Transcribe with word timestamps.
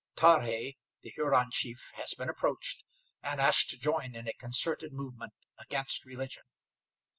Tarhe, 0.15 0.77
the 1.03 1.11
Huron 1.11 1.51
chief, 1.51 1.91
has 1.93 2.15
been 2.15 2.27
approached, 2.27 2.83
and 3.21 3.39
asked 3.39 3.69
to 3.69 3.77
join 3.77 4.15
in 4.15 4.27
a 4.27 4.33
concerted 4.33 4.91
movement 4.93 5.33
against 5.59 6.05
religion. 6.05 6.41